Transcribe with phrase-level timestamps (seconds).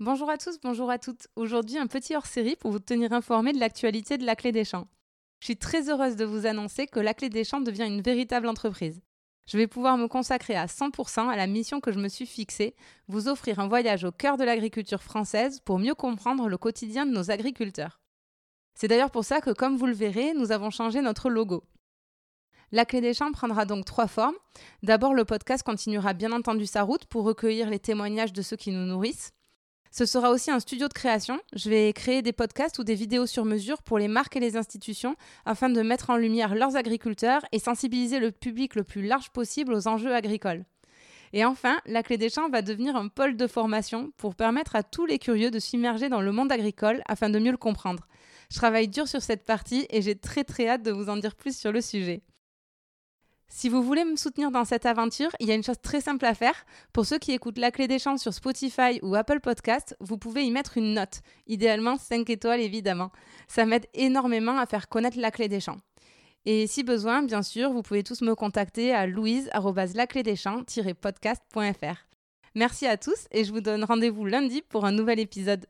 [0.00, 1.26] Bonjour à tous, bonjour à toutes.
[1.34, 4.86] Aujourd'hui, un petit hors-série pour vous tenir informé de l'actualité de la Clé des Champs.
[5.40, 8.46] Je suis très heureuse de vous annoncer que la Clé des Champs devient une véritable
[8.46, 9.00] entreprise.
[9.48, 12.76] Je vais pouvoir me consacrer à 100% à la mission que je me suis fixée,
[13.08, 17.10] vous offrir un voyage au cœur de l'agriculture française pour mieux comprendre le quotidien de
[17.10, 18.00] nos agriculteurs.
[18.76, 21.64] C'est d'ailleurs pour ça que, comme vous le verrez, nous avons changé notre logo.
[22.70, 24.36] La clé des champs prendra donc trois formes.
[24.84, 28.70] D'abord, le podcast continuera bien entendu sa route pour recueillir les témoignages de ceux qui
[28.70, 29.32] nous nourrissent.
[29.98, 31.40] Ce sera aussi un studio de création.
[31.56, 34.56] Je vais créer des podcasts ou des vidéos sur mesure pour les marques et les
[34.56, 39.30] institutions afin de mettre en lumière leurs agriculteurs et sensibiliser le public le plus large
[39.30, 40.64] possible aux enjeux agricoles.
[41.32, 44.84] Et enfin, la clé des champs va devenir un pôle de formation pour permettre à
[44.84, 48.06] tous les curieux de s'immerger dans le monde agricole afin de mieux le comprendre.
[48.52, 51.34] Je travaille dur sur cette partie et j'ai très très hâte de vous en dire
[51.34, 52.22] plus sur le sujet.
[53.50, 56.26] Si vous voulez me soutenir dans cette aventure, il y a une chose très simple
[56.26, 56.66] à faire.
[56.92, 60.44] Pour ceux qui écoutent La Clé des Champs sur Spotify ou Apple Podcast, vous pouvez
[60.44, 63.10] y mettre une note, idéalement 5 étoiles évidemment.
[63.48, 65.78] Ça m'aide énormément à faire connaître La Clé des Champs.
[66.44, 72.06] Et si besoin, bien sûr, vous pouvez tous me contacter à louise-laclédeschamps-podcast.fr.
[72.54, 75.66] Merci à tous et je vous donne rendez-vous lundi pour un nouvel épisode.